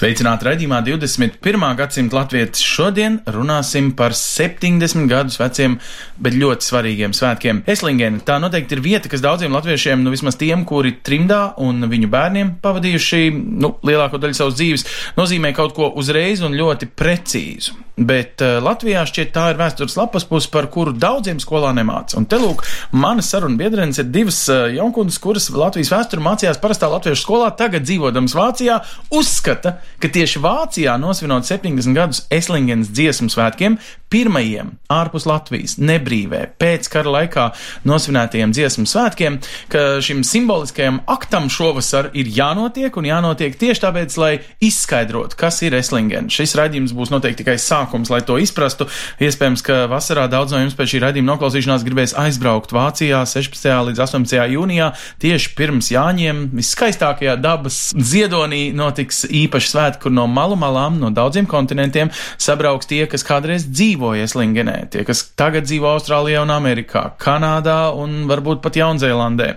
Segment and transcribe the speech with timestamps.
[0.00, 1.64] Sveicināti raidījumā 21.
[1.76, 2.62] gadsimta latvieši.
[2.64, 5.74] Šodien runāsim par 70 gadus veciem,
[6.16, 7.60] bet ļoti svarīgiem svētkiem.
[7.68, 12.08] Eslingena tā noteikti ir vieta, kas daudziem latviešiem, nu vismaz tiem, kuri trimdā un viņu
[12.16, 13.20] bērniem pavadījuši
[13.60, 14.86] nu, lielāko daļu savas dzīves,
[15.20, 17.76] nozīmē kaut ko uzreiz un ļoti precīzu.
[18.00, 22.16] Bet uh, Latvijā šķiet tā ir vēstures lapas puse, par kuru daudziem skolā nemāca.
[22.20, 22.64] Un te lūk,
[22.96, 27.84] manas sarunu biedrenes ir divas uh, jaunkundas, kuras Latvijas vēsturi mācījās parastā latviešu skolā, tagad
[27.84, 28.80] dzīvodams Vācijā,
[29.12, 33.76] uzskata, ka tieši Vācijā nosvinot 70 gadus Eslingens dziesmu svētkiem,
[34.10, 37.46] pirmajiem ārpus Latvijas, nebrīvē, pēc kara laikā
[37.86, 39.38] nosvinētajiem dziesmu svētkiem,
[39.70, 44.32] ka šim simboliskajam aktam šovasar ir jānotiek un jānotiek tieši tāpēc, lai
[44.66, 46.30] izskaidrotu, kas ir Eslingen.
[46.32, 48.86] Šis raidījums būs noteikti tikai sākums, lai to izprastu.
[49.22, 53.66] Iespējams, ka vasarā daudz no jums pēc šī raidījuma noklausīšanās gribēs aizbraukt Vācijā 16.
[53.90, 54.36] līdz 18.
[54.54, 54.90] jūnijā,
[55.22, 61.48] tieši pirms Jāņiem, viskaistākajā dabas ziedonī notiks īpaši svētki, kur no malu malām, no daudziem
[61.50, 67.90] kontinentiem sabrauks tie, kas kādreiz dzīvoja Eslingenē, tie, kas tagad dzīvo Austrālijā un Amerikā, Kanādā
[67.96, 69.50] un varbūt pat Jaunzēlandē.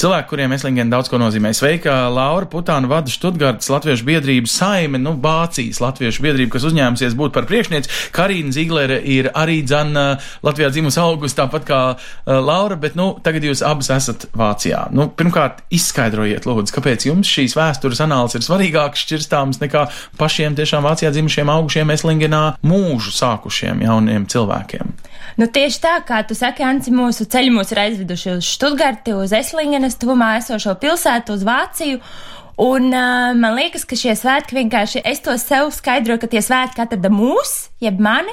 [0.00, 1.52] Cilvēki, kuriem Eslingen daudz ko nozīmē.
[1.56, 7.34] Sveika, Laura Putāna vada Študgārdas Latviešu biedrību saime, nu, Vācijas Latviešu biedrību, kas uzņēmusies būt
[7.36, 8.12] par priekšnieci.
[8.14, 13.44] Karīna Ziglere ir arī dzana Latvijā dzimusi augusta, tāpat kā uh, Laura, bet, nu, tagad
[13.44, 14.86] jūs abas esat Vācijā.
[14.94, 19.86] Nu, pirmkārt, izskaidrojiet, lūdzu, kāpēc jums šīs vēstures anāls ir svarīgāks šķirstāms nekā
[20.20, 24.94] pašiem tiešām Vācijā dzimušiem augušiem Eslingenā mūžu sākušiem jauniem cilvēkiem.
[25.36, 29.34] Nu, tieši tā, kā tu saki, Anci, mūsu ceļi mūs ir aizveduši uz Študgarti, uz
[29.36, 32.00] Eslingenes tuvumā esošo pilsētu, uz Vāciju.
[32.56, 36.80] Un uh, man liekas, ka šie svētki vienkārši, es to sev skaidroju, ka tie svētki
[36.86, 38.32] atrada mūs, jeb mani.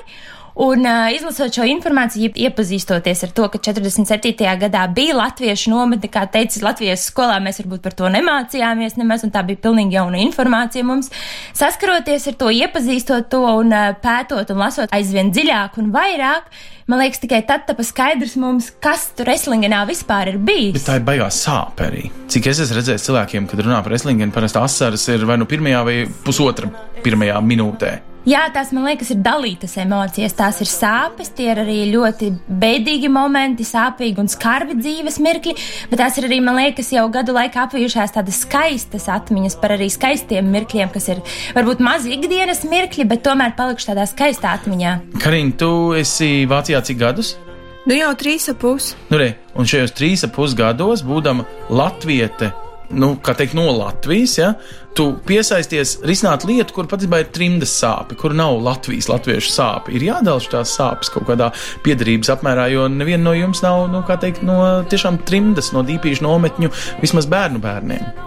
[0.53, 4.35] Un uh, izlasot šo informāciju, iepazīstoties ar to, ka 47.
[4.61, 9.33] gadā bija latviešu nometne, kā teicis Latvijas skolā, mēs varbūt par to nemācījāmies nemaz, un
[9.33, 11.09] tā bija pilnīgi jauna informācija mums.
[11.57, 16.53] Saskaroties ar to, iepazīstot to un uh, pētot un lasot aizvien dziļāk un vairāk,
[16.85, 20.77] man liekas, tikai tad tapa skaidrs mums, kas tur Eslingenā vispār ir bijis.
[20.77, 22.07] Bet tā ir baigā sāpe arī.
[22.29, 25.85] Cik es esmu redzējis cilvēkiem, kad runā par Eslingenu, parasti asaras ir vai nu pirmajā
[25.89, 26.69] vai pusotra
[27.01, 28.12] pirmajā minūtē.
[28.23, 30.31] Jā, tās man liekas, ir dalītas emocijas.
[30.37, 35.53] Tās ir sāpes, tie ir arī ļoti bēdīgi momenti, sāpīgi un skarbi dzīves mirkļi,
[35.91, 39.89] bet tās ir arī, man liekas, jau gadu laikā apvijušās tādas skaistas atmiņas par arī
[39.91, 41.19] skaistiem mirkļiem, kas ir
[41.57, 44.95] varbūt mazi ikdienas mirkļi, bet tomēr palikuši tādā skaistā atmiņā.
[45.19, 47.35] Karina, tu esi Vācijā cik gadus?
[47.83, 48.93] Nu jau trīs ap pus.
[49.11, 51.43] Nu, re, un šajos trīs ap pus gados, būdama
[51.75, 52.53] Latviete,
[52.95, 54.53] nu, kā teikt, no Latvijas, ja,
[54.97, 59.93] tu piesaisties risināt lietu, kur patiesībā ir trimdas sāpe, kur nav Latvijas latviešu sāpe.
[59.95, 61.49] Ir jādala šīs sāpes kaut kādā
[61.85, 64.57] piedarības apmērā, jo neviena no jums nav, nu, kā teikt, no
[64.89, 66.71] tiešām trimdas, no dīpīšu nometņu,
[67.01, 68.23] vismaz bērnu bērniem.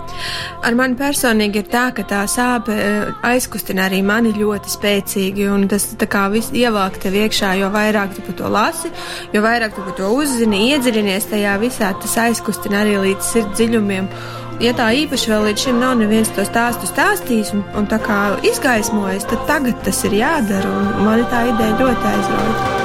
[0.64, 5.66] Ar mani personīgi ir tā, ka tā sāpe eh, aizkustina arī mani ļoti spēcīgi, un
[5.70, 8.92] tas tā kā viss ievāk tev iekšā, jo vairāk tu par to lasi,
[9.34, 14.10] jo vairāk tu par to uzzini, iedziļinies tajā visā, tas aizkustina arī līdz sirds dziļumiem.
[14.56, 18.16] Ja tā īpaši vēl līdz šim nav neviens to stāstu stāstījis un, un tā kā
[18.40, 22.84] izgaismojis, tad tagad tas ir jādara, un mani tā ideja ļoti aizrauja.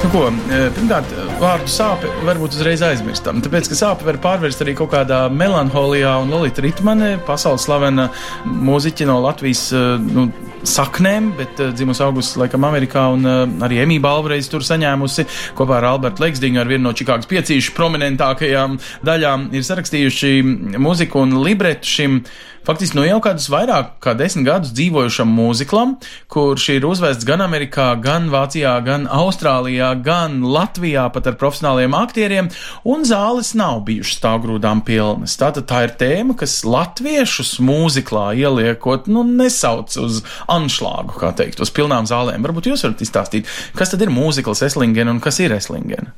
[0.00, 3.42] Nu, ko, eh, pirmkārt, vārdu sāpe varbūt uzreiz aizmirstam.
[3.44, 8.08] Tāpēc, ka sāpe var pārvērst arī kaut kādā melanholijā, un Lorita Ritmane, pasaules slavena
[8.46, 10.30] mūziķe no Latvijas eh, nu,
[10.66, 15.26] saknēm, bet uh, dzimusi augusts laikam Amerikā, un uh, arī Emīļa Balvreiz tur saņēmusi
[15.58, 20.34] kopā ar Albertu Leksdiņu, ar vienu no Čikāgas piecīšu prominentākajām daļām, ir sarakstījuši
[20.82, 22.20] mūziku un libretu šim
[22.66, 25.94] faktiski no jau kādus vairāk kā desmit gadus dzīvojušam mūziklam,
[26.32, 32.50] kurš ir uzvests gan Amerikā, gan Vācijā, gan Austrālijā, gan Latvijā pat ar profesionāliem aktieriem,
[32.88, 35.36] un zāles nav bijušas stāvgrūdām pilnas.
[35.40, 41.72] Tātad tā ir tēma, kas latviešus mūziklā ieliekot, nu, nesauc uz anšlāgu, kā teikt, uz
[41.74, 42.44] pilnām zālēm.
[42.46, 46.14] Varbūt jūs varat izstāstīt, kas tad ir mūzikls Eslingen un kas ir Eslingen?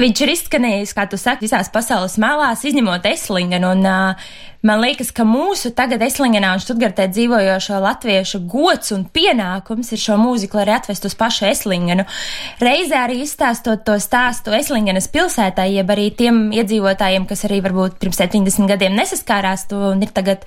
[0.00, 3.72] Viņš ir izskanējis, kā tu saki, visās pasaules malās, izņemot Eslingenu.
[3.74, 4.28] Un, uh,
[4.60, 10.18] Man liekas, ka mūsu tagad Eslingenā un Študgartē dzīvojošo latviešu gods un pienākums ir šo
[10.20, 12.04] mūziku arī atvest uz pašu Eslingenu.
[12.60, 18.20] Reizē arī izstāstot to stāstu Eslingenas pilsētā, jeb arī tiem iedzīvotājiem, kas arī varbūt pirms
[18.20, 20.44] 70 gadiem nesaskārās to un ir tagad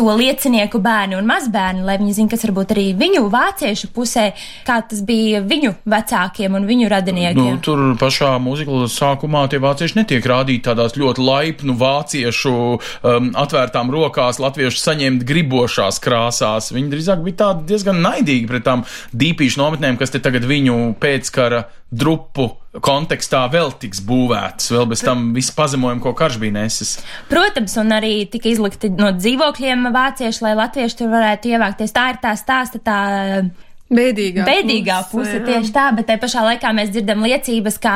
[0.00, 4.30] to liecinieku bērni un mazbērni, lai viņi zinātu, kas varbūt arī viņu vāciešu pusē,
[4.64, 7.58] kā tas bija viņu vecākiem un viņu radiniekiem.
[7.58, 13.90] Nu, tur pašā mūzikas sākumā tie vācieši netiek rādīti tādās ļoti laipnu vāciešu um, atvērtām
[13.90, 16.70] rokās latviešu saņemt gribošās krāsās.
[16.70, 21.64] Viņi drīzāk bija tādi diezgan naidīgi pret tām dīpīšu nometnēm, kas te tagad viņu pēckara
[21.90, 22.46] drupu
[22.86, 26.92] kontekstā vēl tiks būvētas, vēl bez tam visu pazemojumu, ko karš bija nesis.
[27.30, 31.96] Protams, un arī tika izlikti no dzīvokļiem vācieši, lai latvieši tur varētu ievākties.
[31.96, 33.00] Tā ir tā stāsta tā
[33.90, 35.42] Bēdīgā, Bēdīgā puse, jā.
[35.48, 37.94] tieši tā, bet te pašā laikā mēs dzirdam liecības, kā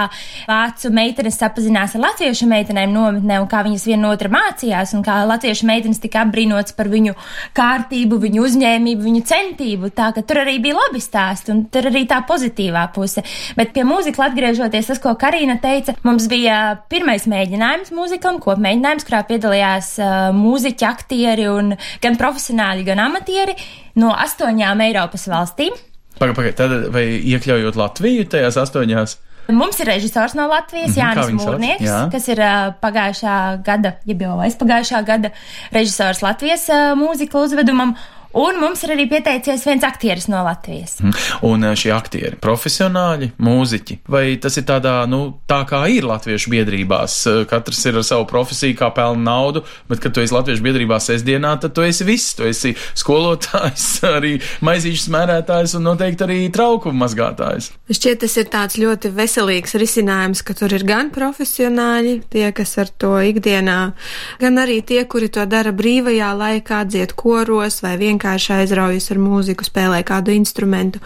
[0.48, 5.20] vācu meitenes sapazinās ar latviešu meitenēm nometnē un kā viņas viena otru mācījās un kā
[5.30, 7.14] latviešu meitenes tika apbrīnotas par viņu
[7.54, 9.92] kārtību, viņu uzņēmību, viņu centību.
[9.94, 13.22] Tā ka tur arī bija labi stāsti un tur arī tā pozitīvā puse.
[13.54, 16.58] Bet pie mūzikas atgriežoties, tas, ko Karina teica, mums bija
[16.90, 23.54] pirmais mēģinājums mūzikam, kopmēģinājums, kurā piedalījās uh, mūziķi, aktieri un gan profesionāļi, gan amatieri
[24.02, 25.83] no astoņām Eiropas valstīm.
[26.18, 29.16] Pagaid, pagaid, tad vai iekļaujot Latviju tajās astoņās?
[29.52, 31.42] Mums ir režisors no Latvijas, Mhm, kā Jānis?
[31.44, 31.98] Mūrnieks, Jā.
[32.12, 33.34] kas ir uh, pagājušā
[33.66, 35.30] gada, jeb jau aizpagājušā gada
[35.74, 37.92] režisors Latvijas uh, mūzikla uzvedumam.
[38.34, 40.96] Un mums ir arī pieteicies viens aktieris no Latvijas.
[41.46, 46.50] Un eh, šie aktieri, profesionāļi, mūziķi, vai tas ir tādā, nu, tā kā ir latviešu
[46.50, 50.66] biedrībās, eh, katrs ir ar savu profesiju, kā pelna naudu, bet, kad tu esi latviešu
[50.66, 53.86] biedrībā sestdienā, tad tu esi viss, tu esi skolotājs,
[54.16, 54.34] arī
[54.66, 57.70] maizīšu smērētājs un noteikti arī trauku mazgātājs.
[57.86, 62.90] Šķiet, tas ir tāds ļoti veselīgs risinājums, ka tur ir gan profesionāļi, tie, kas ar
[62.98, 63.78] to ikdienā,
[64.42, 69.66] gan arī tie, kuri to dara brīvajā laikā, dzied koros vai vienkārši aizraujas ar mūziku,
[69.66, 71.00] spēlē kādu instrumentu.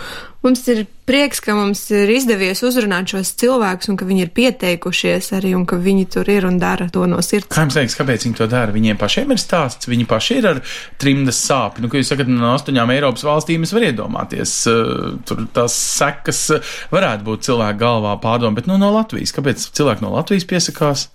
[0.44, 5.32] Mums ir prieks, ka mums ir izdevies uzrunāt šos cilvēkus un ka viņi ir pieteikušies
[5.34, 7.50] arī un ka viņi tur ir un dara to no sirds.
[7.50, 8.74] Kā jums liekas, kāpēc viņi to dara?
[8.74, 10.62] Viņiem pašiem ir stāsts, viņi paši ir ar
[11.02, 11.82] trimdas sāpju.
[11.82, 16.44] Nu, kad jūs sakat, no astoņām Eiropas valstīm, es varu iedomāties, uh, tur tās sekas
[16.54, 19.34] uh, varētu būt cilvēku galvā pārdomu, bet nu, no Latvijas.
[19.34, 21.08] Kāpēc cilvēki no Latvijas piesakās?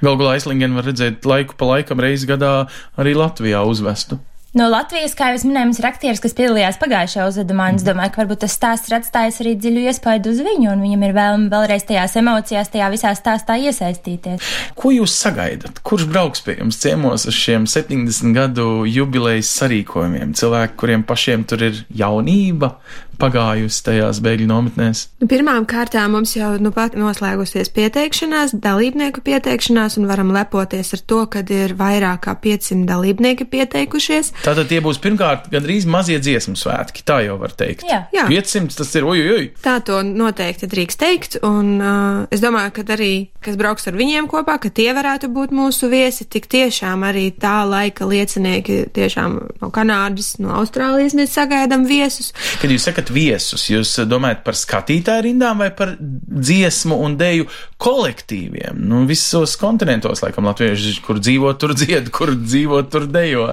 [0.00, 2.66] Galu galā aizlingen var redzēt laiku pa laikam reizi gadā
[3.00, 4.18] arī Latvijā uzvestu.
[4.56, 7.66] No Latvijas, kā jau minēju, ir aktieris, kas piedalījās pagājušajā uzvedumā.
[7.76, 11.02] Es domāju, ka varbūt tas stāsts ir atstājis arī dziļu iespaidu uz viņu, un viņam
[11.04, 14.54] ir vēlme vēlreiz tajās emocijās, tajā visā stāstā iesaistīties.
[14.80, 15.82] Ko jūs sagaidat?
[15.84, 20.32] Kurš brauks pie jums ciemos uz šiem 70 gadu jubilejas sarīkojumiem?
[20.40, 22.78] Cilvēki, kuriem pašiem tur ir jaunība
[23.20, 25.06] pagājusi tajās bēgļu nometnēs.
[25.22, 31.02] Nu, pirmām kārtām mums jau nu pat noslēgusies pieteikšanās, dalībnieku pieteikšanās, un varam lepoties ar
[31.08, 34.32] to, ka ir vairāk kā 500 dalībnieki pieteikušies.
[34.44, 37.86] Tātad tie būs pirmkārt gandrīz mazie dziesmu svētki, tā jau var teikt.
[37.88, 38.04] Jā.
[38.14, 38.26] Jā.
[38.30, 39.48] 500 tas ir ojoj!
[39.64, 43.12] Tā to noteikti drīkst teikt, un uh, es domāju, ka arī,
[43.44, 47.58] kas brauks ar viņiem kopā, ka tie varētu būt mūsu viesi, tik tiešām arī tā
[47.68, 52.32] laika liecinieki tiešām no Kanādas, no Austrālijas mēs sagaidām viesus.
[52.60, 57.48] Kad jūs sakat viesus, jūs domājat par skatītāju rindām vai par dziesmu un deju
[57.82, 58.80] kolektīviem?
[58.88, 63.52] Nu, visos kontinentos, laikam, latvieši, kur dzīvo, tur dzied, kur dzīvo, tur dejo.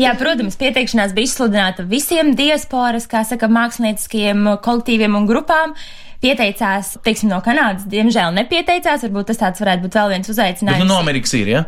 [0.00, 5.76] Jā, protams, pieteikšanās bija izsludināta visiem diasporas, kā saka, mākslinieckajiem kolektīviem un grupām.
[6.24, 9.04] Pieteicās, teiksim, no Kanādas, diemžēl nepieteicās.
[9.06, 10.82] Varbūt tas tāds varētu būt vēl viens Bet uzaicinājums.
[10.82, 11.64] nu, no Amerikas ir, ja?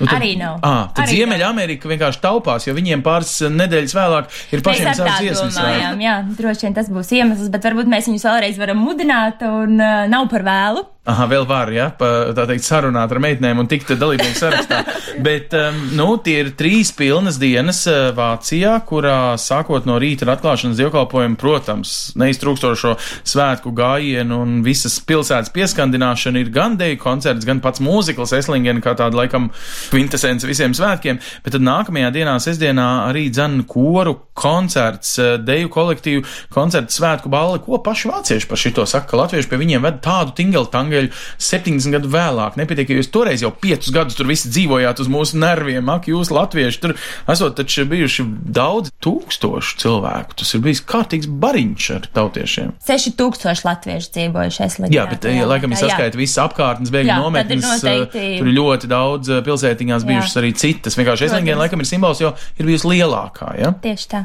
[0.00, 0.60] Nu, tad, Arī nav.
[0.64, 5.58] À, tad Arī Ziemeļamerika vienkārši taupās, jo viņiem pāris nedēļas vēlāk ir pašiem savas dziesmas.
[5.58, 9.76] domājām, jā, droši vien tas būs iemesls, bet varbūt mēs viņus vēlreiz varam mudināt un
[9.76, 10.86] uh, nav par vēlu.
[11.08, 14.82] Aha, vēl var, ja, pa, tā teikt, sarunāt ar meitenēm un tikt dalībnieku sarakstā.
[15.26, 20.34] Bet, um, nu, tie ir trīs pilnas dienas uh, Vācijā, kurā sākot no rīta ar
[20.34, 27.64] atklāšanas dievkalpojumu, protams, neiztrūkstošo svētku gājienu un visas pilsētas pieskandināšana ir gan deju koncerts, gan
[27.64, 29.48] pats mūzikls Eslingen, kā tāda laikam
[29.88, 31.22] kvintesence visiem svētkiem.
[31.46, 37.60] Bet tad nākamajā dienā, sestdienā, arī dzan koru koncerts, uh, deju kolektīvu koncertu svētku balli,
[37.64, 41.92] ko paši vācieši par šito saka, ka latvieši pie viņiem ved tādu tingeli tangeli 70
[41.94, 42.56] gadu vēlāk.
[42.60, 46.32] Nepietiek, ka jūs toreiz jau 5 gadus tur visi dzīvojāt uz mūsu nerviem, ak, jūs
[46.34, 46.96] latvieši tur
[47.30, 48.24] esot taču bijuši
[48.56, 50.36] daudz tūkstošu cilvēku.
[50.40, 52.72] Tas ir bijis kārtīgs bariņš ar tautiešiem.
[52.86, 54.92] 6000 latviešu dzīvojuši Esligā.
[54.94, 57.64] Jā, bet jā, laikam ir saskaita visas apkārtnes, bēgļu Jā, tad ir nometnes.
[57.70, 60.08] noteikti- eh, Tur ir ļoti daudz eh, pilsētiņās Jā.
[60.10, 60.96] bijušas arī citas.
[60.98, 61.28] Vienkārši.
[61.30, 63.72] Eslingēna laikam ir simbols, jo ir bijusi lielākā, ja?
[63.82, 64.24] Tieši tā.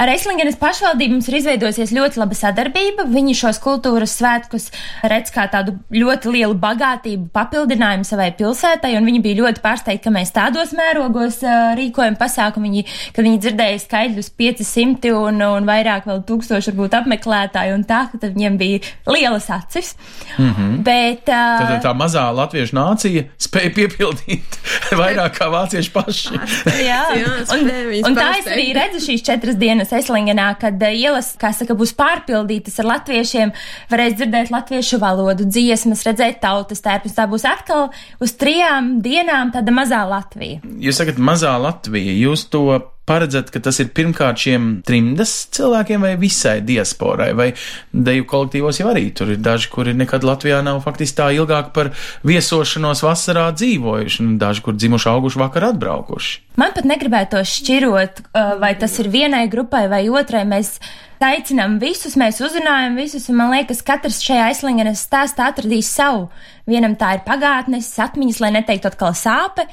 [0.00, 3.04] Ar Eslingenes pašvaldību mums ir izveidojusies ļoti laba sadarbība.
[3.12, 4.70] Viņi šos kultūras svētkus
[5.04, 10.12] redz kā tādu ļoti lielu bagātību papildinājumu savai pilsētai, un viņi bija ļoti pārsteigti, ka
[10.14, 12.70] mēs tādos mērogos uh, rīkojam pasākumu.
[12.70, 12.84] Viņi,
[13.16, 18.32] kad viņi dzirdēja skaidrus 500 un, un vairāk vēl tūkstoši varbūt apmeklētāji un tā, tad
[18.38, 18.80] viņiem bija
[19.10, 19.92] lielas acis.
[20.38, 20.80] Mm -hmm.
[20.88, 24.58] Bet, uh, Tad tā mazā latviešu nācija spēja piepildīt
[25.02, 26.40] vairāk kā vācieši paši.
[26.88, 27.70] Jā, Jā, un,
[28.08, 31.94] un tā es arī redzu šīs četras dienas Eslingenā, kad uh, ielas, kā saka, būs
[31.98, 33.54] pārpildītas ar latviešiem,
[33.90, 37.16] varēs dzirdēt latviešu valodu, dziesmas, redzēt tautas tērpus.
[37.16, 37.90] Tā būs atkal
[38.22, 40.62] uz trijām dienām tāda mazā Latvija.
[40.80, 42.64] Jūs sakat, mazā Latvija, jūs to
[43.10, 47.50] paredzat, ka tas ir pirmkārt šiem trimdas cilvēkiem vai visai diasporai, vai
[47.90, 51.90] deju kolektīvos jau arī tur ir daži, kuri nekad Latvijā nav faktiski tā ilgāk par
[52.26, 56.38] viesošanos vasarā dzīvojuši, un daži, kur dzimuši auguši vakar atbraukuši.
[56.60, 60.42] Man pat negribētos šķirot, uh, vai tas ir vienai grupai vai otrai.
[60.48, 60.76] Mēs
[61.24, 66.28] aicinām visus, mēs uzrunājam visus, un man liekas, katrs šajā aizslingenes stāstā atradīs savu.
[66.70, 69.66] Vienam tā ir pagātnes, atmiņas, lai neteiktu atkal sāpe.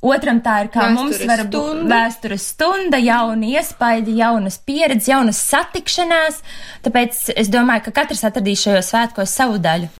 [0.00, 5.42] Otram tā ir kā Vēstures mums var būt vēstures stunda, jauni iespaidi, jaunas pieredzes, jaunas
[5.44, 6.40] satikšanās.
[6.86, 9.92] Tāpēc es domāju, ka katrs atradīs šajos svētkos savu daļu.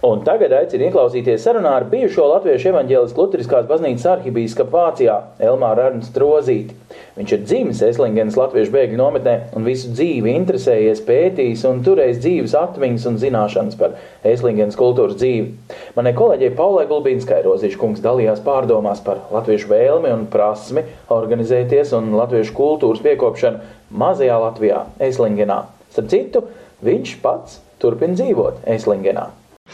[0.00, 6.22] Un tagad aicinu ieklausīties sarunā ar bijušo Latviešu evaņģēliskās Lutheriskās baznīcas arhibīskapu Vācijā Elmāru Ernstu
[6.22, 6.76] Rozīti.
[7.18, 12.54] Viņš ir dzimis Eslingenes Latviešu bēgļu nometnē un visu dzīvi interesējies, pētījis un turējis dzīves
[12.56, 13.98] atmiņas un zināšanas par
[14.30, 15.74] Eslingenes kultūras dzīvi.
[15.98, 22.14] Manai kolēģei Paulai Gulbīnskai Rozīša kungs dalījās pārdomās par latviešu vēlmi un prasmi organizēties un
[22.16, 24.80] latviešu kultūras piekopšanu mazajā Latvijā,
[25.10, 25.66] Eslingenā.
[25.92, 26.46] Starp citu,
[26.88, 29.28] viņš pats turpina dzīvot Eslingenā.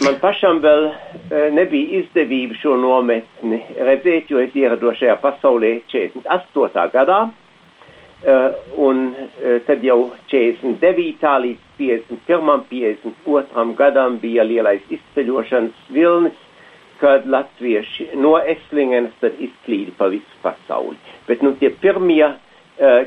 [0.04, 6.82] Man pašam vēl e, nebija izdevība šo nometni redzēt, jo es ierados šajā pasaulē 48.
[6.92, 8.34] gadā, e,
[8.84, 11.30] un e, tad jau 49.
[11.46, 12.66] līdz 51.
[12.68, 13.64] 52.
[13.78, 16.36] gadam bija lielais izceļošanas vilnis,
[17.00, 21.00] kad latvieši no Eslingenes tad izklīdi pa visu pasauli.
[21.28, 22.34] Bet nu tie pirmie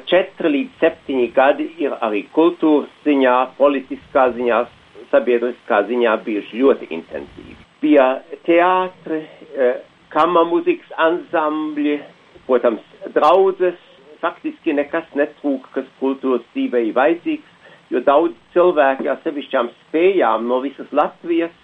[0.09, 4.61] četri līdz septiņi gadi ir arī kultūras ziņā, politiskā ziņā,
[5.11, 7.57] sabiedriskā ziņā bijuši ļoti intensīvi.
[7.81, 8.07] Bija
[8.47, 9.77] teātri, uh,
[10.13, 11.99] kammermuzikas ansambļi,
[12.47, 12.83] protams,
[13.15, 13.77] draudzes,
[14.23, 17.55] faktiski nekas netrūka, kas kultūras dzīvei vajadzīgs,
[17.93, 21.55] jo daudz cilvēki ar sevišķām spējām no visas Latvijas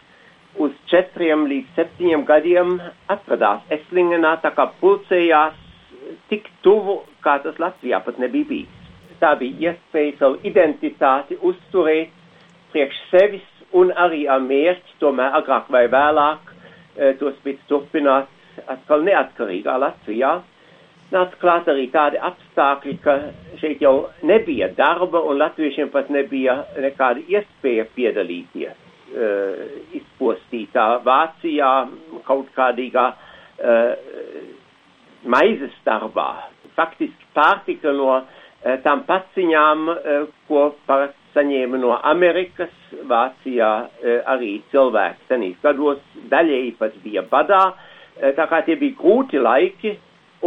[0.62, 2.78] uz četriem līdz septiņiem gadiem
[3.12, 5.58] atradās Eslingenā, tā kā pulcējās
[6.32, 8.82] tik tuvu, kā tas Latvijā pat nebija bijis.
[9.20, 12.14] Tā bija iespēja savu identitāti uzturēt
[12.76, 13.46] priekš sevis
[13.80, 18.28] un arī ar mērķi, tomēr agrāk vai vēlāk, e, to spēc turpināt
[18.72, 20.34] atkal neatkarīgā Latvijā.
[21.14, 23.16] Nāca klāt arī tādi apstākļi, ka
[23.62, 23.94] šeit jau
[24.26, 29.60] nebija darba un latviešiem pat nebija nekāda iespēja piedalīties uh,
[30.00, 31.70] izpostītā Vācijā
[32.26, 33.92] kaut kādīgā uh,
[35.30, 36.28] maizes darbā.
[36.76, 38.26] Faktiski pārtika no uh,
[38.84, 42.74] tām paciņām, uh, ko parasti saņēma no Amerikas,
[43.10, 46.02] Vācijā uh, arī cilvēki senīs gados
[46.32, 49.96] daļēji pat bija badā, uh, tā kā tie bija grūti laiki,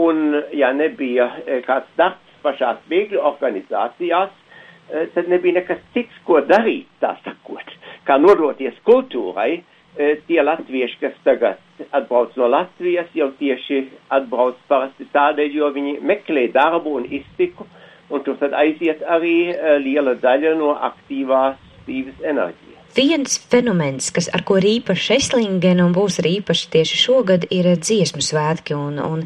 [0.01, 6.43] un ja nebija uh, kāds darbs pašās bēgļu organizācijās, uh, tad nebija nekas cits, ko
[6.49, 7.75] darīt, tā sakot,
[8.09, 9.59] kā nodoties kultūrai.
[9.59, 11.59] Uh, tie latvieši, kas tagad
[11.97, 13.81] atbrauc no Latvijas, jau tieši
[14.15, 17.88] atbrauc parasti tādēļ, jo viņi meklē darbu un iztiku, un
[18.25, 22.68] tur tad aiziet arī uh, liela daļa no aktīvās dzīves enerģijas.
[22.99, 27.69] Viens fenomens, kas ar ko ir īpaši Eslingena un būs arī īpaši tieši šogad, ir
[27.79, 28.75] dziesmu svētki.
[28.75, 29.21] Un, un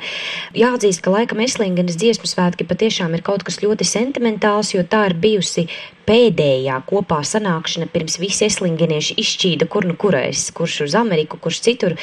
[0.52, 5.16] jāatzīst, ka laikam Eslingenas dziesmu svētki patiešām ir kaut kas ļoti sentimentāls, jo tā ir
[5.22, 5.64] bijusi
[6.04, 11.96] pēdējā kopā sanākšana pirms visi eslingenieši izšķīda, kur nu kurais, kurš uz Ameriku, kurš citur.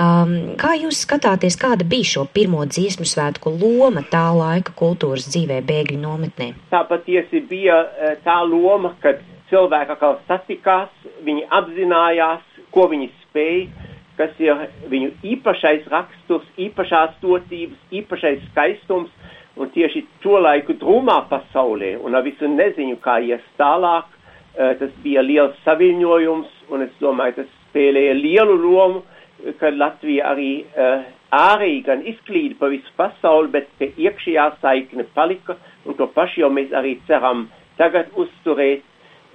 [0.00, 5.60] Um, kā jūs skatāties, kāda bija šo pirmo dziesmu svētku loma tā laika kultūras dzīvē
[5.68, 6.52] bēgļu nometnē?
[6.72, 9.20] Tā patiesi bija eh, tā loma, kad
[9.50, 10.90] cilvēki atkal satikās,
[11.26, 13.60] viņi apzinājās, ko viņi spēj,
[14.18, 19.12] kas ir viņu īpašais raksturs, īpašās dotības, īpašais skaistums,
[19.60, 24.06] un tieši to laiku drūmā pasaulē un ar visu neziņu, kā ies tālāk,
[24.56, 29.02] eh, tas bija liels saviņojums, un es domāju, tas spēlēja lielu lomu,
[29.60, 35.56] kad Latvija arī uh, ārēji gan izklīda pa visu pasauli, bet pie iekšējā saikne palika,
[35.86, 37.46] un to pašu jau mēs arī ceram
[37.78, 38.84] tagad uzturēt.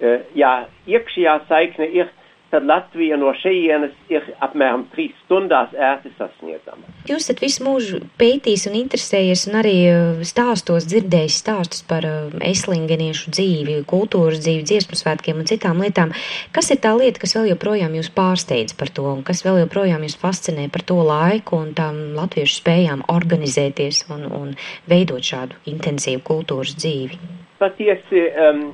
[0.01, 0.53] Uh, jā,
[0.91, 2.13] iekšējā saikne ir
[2.55, 6.87] tad Latvija no šejienes ir apmēram trīs stundās ērti sasniedzama.
[7.09, 12.31] Jūs esat visu mūžu pētījis un interesējies un arī uh, stāstos dzirdējis stāstus par uh,
[12.47, 16.13] eslingeniešu dzīvi, kultūras dzīvi, dziesmu svētkiem un citām lietām.
[16.55, 20.05] Kas ir tā lieta, kas vēl joprojām jūs pārsteidz par to un kas vēl joprojām
[20.07, 24.53] jūs fascinē par to laiku un tām latviešu spējām organizēties un, un
[24.91, 27.44] veidot šādu intensīvu kultūras dzīvi?
[27.59, 28.65] Patiesi, um,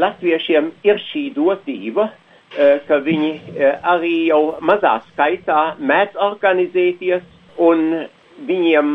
[0.00, 7.22] latviešiem ir šī dotība, uh, ka viņi uh, arī jau mazā skaitā mēdz organizēties,
[7.62, 7.84] un
[8.48, 8.94] viņiem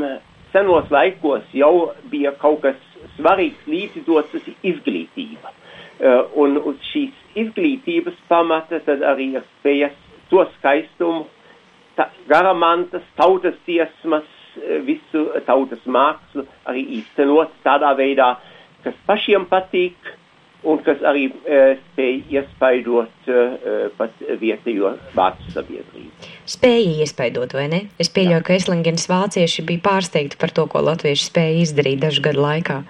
[0.54, 2.80] senos laikos jau bija kaut kas
[3.18, 5.54] svarīgs līdzdots, tas ir izglītība.
[6.04, 9.96] Uh, un uz šīs izglītības pamata tad arī ir spējas
[10.30, 11.28] to skaistumu,
[11.96, 14.28] ta, garamantas, tautas dziesmas,
[14.86, 18.34] visu tautas mākslu arī īstenot tādā veidā,
[18.84, 20.14] kas pašiem patīk
[20.64, 21.62] un kas arī e,
[21.92, 23.44] spēj iespaidot e,
[23.98, 26.32] pat vietējo vācu sabiedrību.
[26.50, 27.82] Spēja iespaidot, vai ne?
[28.00, 32.46] Es pieļauju, ka Eslingens vācieši bija pārsteigti par to, ko latvieši spēja izdarīt dažu gadu
[32.46, 32.84] laikā.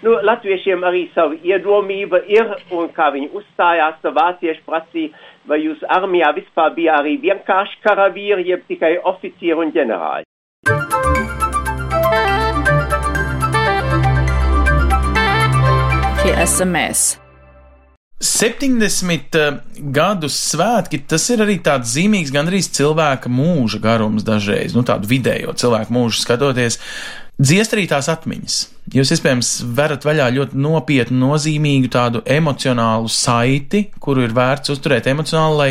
[0.00, 5.12] Nu, latviešiem arī sava iedomība ir, un kā viņi uzstājās, vācieši prasīja,
[5.44, 11.39] vai jūs armijā vispār bija arī vienkārši karavīri, jeb tikai oficieri un ģenerāļi.
[16.30, 17.00] Tie esam mēs.
[18.22, 19.56] 70 uh,
[19.90, 25.10] gadu svētki, tas ir arī tāds zīmīgs, gan arī cilvēka mūža garums dažreiz, nu tādu
[25.10, 26.78] vidējo cilvēku mūžu skatoties.
[27.34, 28.60] Dziest arī tās atmiņas.
[28.94, 35.58] Jūs, iespējams, verat vaļā ļoti nopietnu, nozīmīgu tādu emocionālu saiti, kuru ir vērts uzturēt emocionāli,
[35.58, 35.70] lai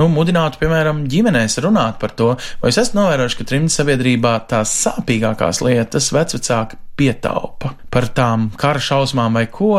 [0.00, 2.32] nu, mudinātu, piemēram, ģimenēs runāt par to,
[2.62, 8.82] vai es esmu novērojuši, ka trimdas sabiedrībā tās sāpīgākās lietas vecvecāki pietaupa par tām kara
[8.82, 9.78] šausmām vai ko.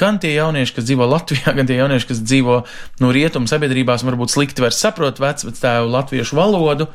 [0.00, 2.62] Gan tie jaunieši, kas dzīvo Latvijā, gan tie jaunieši, kas dzīvo
[3.02, 6.88] no rietumu sabiedrībās, varbūt slikti vairs saprot vecvectēvu latviešu valodu,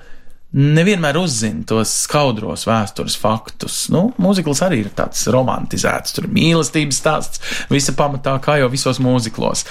[0.55, 3.85] nevienmēr uzzina tos skaudros vēstures faktus.
[3.91, 9.65] Nu, mūzikls arī ir tāds romantizēts, tur mīlestības stāsts, visa pamatā, kā jau visos mūziklos.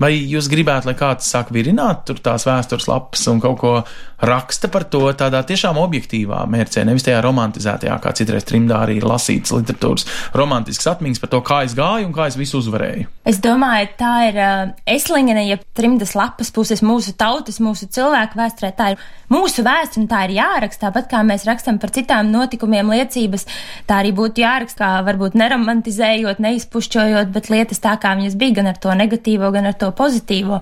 [0.00, 3.74] Vai jūs gribētu, lai kāds sāk virināt tās vēstures lapas un kaut ko
[4.22, 9.06] raksta par to tādā tiešām objektīvā mērcē, nevis tajā romantizētajā, kā citreiz trimdā arī ir
[9.08, 10.06] lasīts literatūras
[10.38, 13.08] romantisks atmiņas par to, kā es gāju un kā es visu uzvarēju?
[13.28, 18.70] Es domāju, tā ir uh, eslingene, ja trimdas lapas puses mūsu tautas, mūsu cilvēku vēsturē,
[18.78, 22.94] tā ir mūsu vēsture un tā ir jāraksta, tāpat kā mēs rakstam par citām notikumiem
[22.94, 23.46] liecības,
[23.90, 28.78] tā arī būtu jāraksta, varbūt neromantizējot, neizpušķojot, bet lietas tā, kā viņas bija, gan ar
[28.82, 30.60] to negatīvo, gan ar to pozitīvo.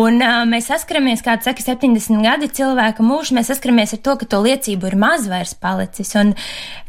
[0.00, 4.28] Un uh, mēs saskaramies, kā saka, 70 gadi cilvēka mūžs, mēs saskaramies ar to, ka
[4.30, 6.12] to liecību ir maz vairs palicis.
[6.18, 6.34] Un,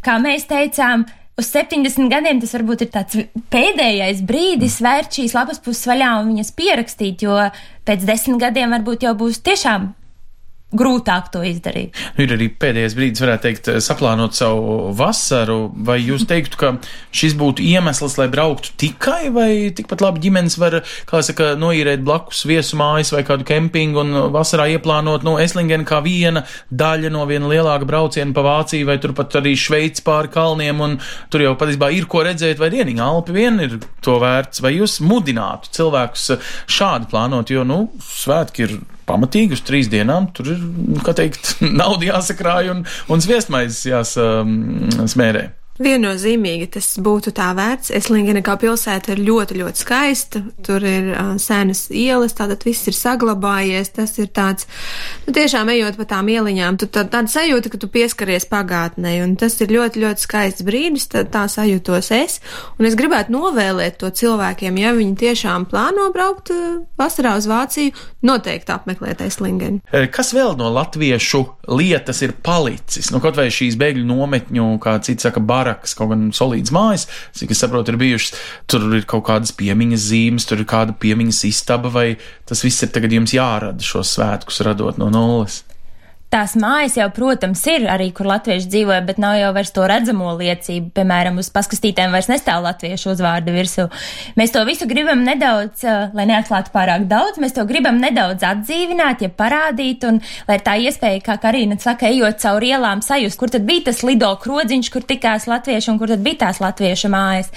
[0.06, 5.62] kā mēs teicām, uz 70 gadiem tas varbūt ir tāds pēdējais brīdis vērt šīs lapas
[5.64, 7.40] puses vaļā un viņas pierakstīt, jo
[7.88, 9.92] pēc desmit gadiem varbūt jau būs tiešām
[10.72, 11.98] grūtāk to izdarīt.
[12.22, 15.58] Ir arī pēdējais brīdis, varētu teikt, saplānot savu vasaru,
[15.88, 16.72] vai jūs teiktu, ka
[17.16, 20.80] šis būtu iemesls, lai brauktu tikai, vai tikpat labi ģimenes var,
[21.10, 26.02] kā saka, noīrēt blakus viesu mājas vai kādu kempingu un vasarā ieplānot, nu, Eslingen kā
[26.06, 30.98] viena daļa no viena lielāka brauciena pa Vāciju vai turpat arī Šveic pāri kalniem, un
[31.34, 35.00] tur jau patiesībā ir ko redzēt, vai dienīgi Alpi vien ir to vērts, vai jūs
[35.04, 36.32] mudinātu cilvēkus
[36.72, 38.80] šādi plānot, jo, nu, svētki ir
[39.12, 40.32] pamatīgi uz trīs dienām.
[40.36, 40.68] Tur ir,
[41.06, 45.48] kā teikt, nauda jāsakrāj un, un sviestmaizes jāsmērē.
[45.48, 47.94] Um, Viennozīmīgi tas būtu tā vērts.
[47.96, 50.42] Eslingena kā pilsēta ir ļoti, ļoti skaista.
[50.66, 53.94] Tur ir uh, senas ielas, tātad viss ir saglabājies.
[53.96, 54.68] Tas ir tāds,
[55.26, 59.38] nu tiešām ejot pa tām ieliņām, tu tā, tāda sajūta, ka tu pieskaries pagātnē, un
[59.40, 62.38] tas ir ļoti, ļoti skaists brīdis, tā, tā sajūtos es.
[62.76, 67.96] Un es gribētu novēlēt to cilvēkiem, ja viņi tiešām plāno braukt uh, vasarā uz Vāciju,
[68.28, 69.82] noteikti apmeklēt Eslingenu.
[70.12, 73.10] Kas vēl no latviešu lietas ir palicis?
[73.16, 77.08] Nu, kaut vai šīs bēgļu nometņu, kā cits saka, bara barakas, kaut gan solīdas mājas,
[77.38, 78.36] cik es saprotu, ir bijušas.
[78.70, 82.08] Tur ir kaut kādas piemiņas zīmes, tur ir kāda piemiņas istaba, vai
[82.50, 85.62] tas viss ir tagad jums jārada šos svētkus radot no nulles?
[86.32, 90.30] Tās mājas jau, protams, ir arī, kur latvieši dzīvoja, bet nav jau vairs to redzamo
[90.40, 90.94] liecību.
[90.96, 93.90] Piemēram, uz paskastītēm vairs nestāv latviešu uzvārdu virsū.
[94.40, 95.84] Mēs to visu gribam nedaudz,
[96.16, 101.20] lai neatklātu pārāk daudz, mēs to gribam nedaudz atdzīvināt, ja parādīt, un lai tā iespēja,
[101.26, 105.50] kā Karina saka, ejot cauri ielām sajust, kur tad bija tas lido krodziņš, kur tikās
[105.52, 107.52] latvieši un kur tad bija tās latviešu mājas.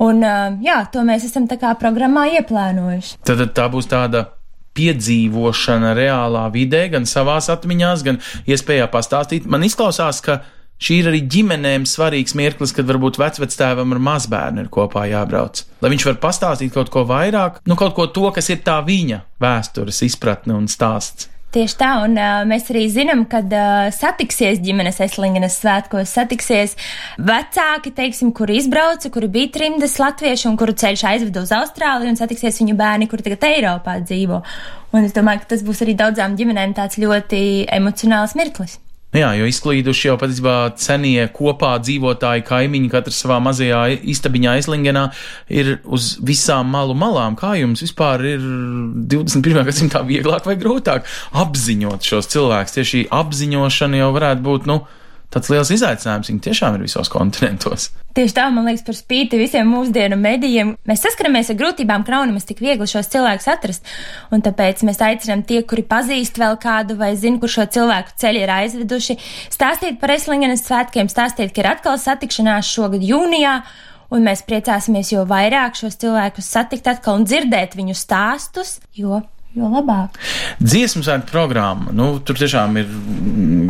[0.00, 0.24] Un,
[0.64, 3.18] jā, to mēs esam tā kā programmā ieplānojuši.
[3.28, 4.30] Tad tā būs tāda
[4.78, 9.50] piedzīvošana reālā vidē, gan savās atmiņās, gan iespējā pastāstīt.
[9.50, 10.40] Man izklausās, ka
[10.78, 15.64] Šī ir arī ģimenēm svarīgs mirklis, kad varbūt vecvectēvam ar mazbērnu ir kopā jābrauc.
[15.82, 19.24] Lai viņš var pastāstīt kaut ko vairāk, nu kaut ko to, kas ir tā viņa
[19.42, 21.26] vēstures izpratne un stāsts.
[21.48, 26.74] Tieši tā, un uh, mēs arī zinām, kad uh, satiksies ģimenes Eslingenes svētkos, satiksies
[27.24, 32.20] vecāki, teiksim, kuri izbrauca, kuri bija trimdes latvieši un kuru ceļš aizveda uz Austrāliju, un
[32.20, 34.42] satiksies viņu bērni, kuri tagad Eiropā dzīvo.
[34.92, 37.40] Un es domāju, ka tas būs arī daudzām ģimenēm tāds ļoti
[37.80, 38.76] emocionāls mirklis.
[39.16, 45.06] Jā, jo izklīduši jau patiesībā senie kopā dzīvotāji kaimiņi, katrs savā mazajā istabiņā aizlingenā,
[45.48, 47.38] ir uz visām malu malām.
[47.40, 48.44] Kā jums vispār ir
[49.08, 49.64] 21.
[49.70, 51.08] gadsimtā vieglāk vai grūtāk
[51.40, 52.76] apziņot šos cilvēkus?
[52.76, 54.82] Tieši apziņošana jau varētu būt, nu,
[55.32, 56.30] tāds liels izaicinājums.
[56.30, 57.88] Viņi tiešām ir visos kontinentos.
[58.16, 60.72] Tieši tā, man liekas, par spīti visiem mūsdienu medijiem.
[60.88, 63.92] Mēs saskaramies ar grūtībām, nemaz tik viegli šos cilvēkus atrast.
[64.34, 68.42] Un tāpēc mēs aicinām tie, kuri pazīst vēl kādu vai zina, kur šo cilvēku ceļu
[68.42, 69.18] ir aizveduši,
[69.54, 73.60] stāstīt par Eslingenes svētkiem, stāstīt, ka ir atkal satikšanās šogad jūnijā.
[74.08, 79.20] Un mēs priecāsimies, jo vairāk šos cilvēkus satikt atkal un dzirdēt viņu stāstus, jo
[79.58, 80.18] jo labāk.
[80.62, 82.92] Dziesmu svētku programma, nu, tur tiešām ir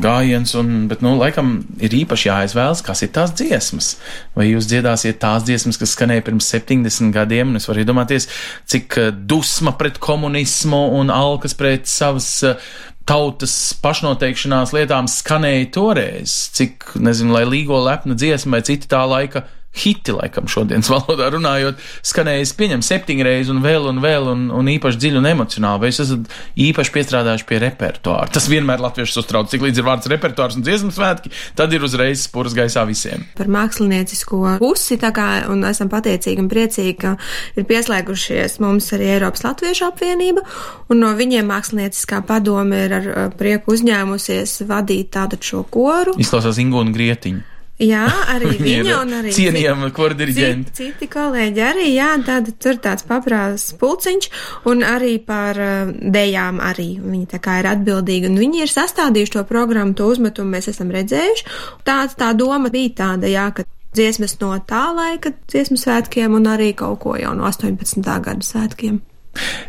[0.02, 3.94] gājiens, un, bet, nu, laikam ir īpaši jāizvēlas, kas ir tās dziesmas.
[4.38, 8.28] Vai jūs dziedāsiet tās dziesmas, kas skanēja pirms 70 gadiem, un es varu iedomāties,
[8.70, 12.70] cik eh, dusma pret komunismu un alkas pret savas eh,
[13.08, 19.46] tautas pašnoteikšanās lietām skanēja toreiz, cik, nezinu, lai līgo lepna dziesma vai cita tā laika
[19.78, 25.00] hiti, laikam, šodienas valodā runājot, skanējis, pieņem, septiņreiz un vēl un vēl un, un īpaši
[25.02, 25.82] dziļi un emocionāli.
[25.82, 26.38] Vai jūs esat
[26.68, 28.30] īpaši piestrādājuši pie repertuāra?
[28.34, 32.26] Tas vienmēr latviešus uztrauc, cik līdz ir vārds repertuārs un dziesmu svētki, tad ir uzreiz
[32.26, 33.26] spūras gaisā visiem.
[33.38, 37.14] Par māksliniecisko pusi, tā kā, un esam pateicīgi un priecīgi, ka
[37.58, 40.44] ir pieslēgušies mums arī Eiropas Latviešu apvienība,
[40.92, 46.16] un no viņiem mākslinieciskā padome ir ar prieku uzņēmusies vadīt tādu šo koru.
[46.20, 47.57] Izklausās Ingūna Grietiņa.
[47.78, 50.72] Jā, arī viņa un arī cienījama kordiriģenta.
[50.74, 54.30] Citi, citi kolēģi arī, jā, tad tur tāds paprās pulciņš
[54.70, 56.90] un arī par uh, dejām arī.
[56.98, 60.90] Viņi tā kā ir atbildīgi un viņi ir sastādījuši to programmu, to uzmetumu mēs esam
[60.94, 61.46] redzējuši.
[61.86, 66.72] Tā, tā doma bija tāda, jā, ka dziesmas no tā laika dziesmu svētkiem un arī
[66.76, 68.02] kaut ko jau no 18.
[68.02, 68.98] gada svētkiem.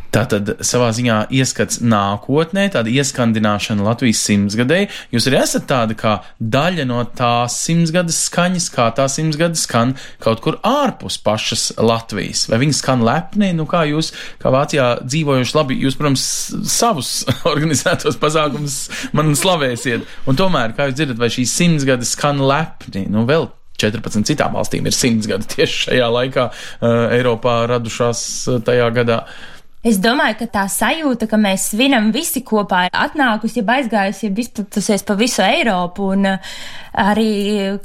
[0.09, 4.79] Tātad savā ziņā ieskats nākotnē, tāda ieskandināšana Latvijas simtsgadē.
[5.13, 10.41] Jūs arī esat tāda kā daļa no tās simtsgades skaņas, kā tā simtsgade skan kaut
[10.41, 12.47] kur ārpus pašas Latvijas.
[12.49, 14.09] Vai viņi skan lepni, nu kā jūs,
[14.41, 16.25] kā Vācijā dzīvojuši labi, jūs, protams,
[16.73, 17.13] savus
[17.51, 18.79] organizētos pasākumus
[19.13, 20.09] man slavēsiet.
[20.25, 24.89] Un tomēr, kā jūs dzirdat, vai šī simtsgade skan lepni, nu vēl 14 citām valstīm
[24.89, 29.21] ir simts gadi tieši šajā laikā uh, Eiropā radušās uh, tajā gadā.
[29.79, 34.41] Es domāju, ka tā sajūta, ka mēs svinam visi kopā, ir atnākusi, ja aizgājusi, ja
[34.43, 36.57] izplatusies pa visu Eiropu, un uh,
[36.99, 37.29] arī,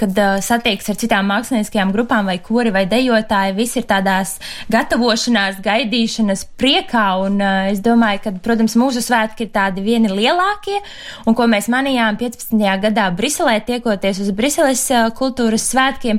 [0.00, 4.32] kad uh, satiekas ar citām mākslinieckajām grupām vai kori vai dejotāji, visi ir tādās
[4.74, 10.80] gatavošanās, gaidīšanas priekā, un uh, es domāju, ka, protams, mūsu svētki ir tādi vieni lielākie,
[11.30, 12.58] un ko mēs manījām 15.
[12.88, 14.82] gadā Briselē, tiekoties uz Briseles
[15.14, 16.18] kultūras svētkiem,